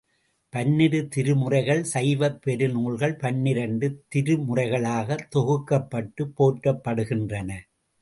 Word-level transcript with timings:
பன்னிரு 0.53 1.09
திருமுறைகள் 1.15 1.81
சைவப் 1.81 2.41
பெரு 2.41 2.69
நூல்கள் 2.69 3.15
பன்னிரண்டு 3.15 4.03
திருமுறைகளாகத் 4.15 5.27
தொகுக்கப்பட்டுப் 5.35 6.35
போற்றப்படுகின்றன. 6.37 7.49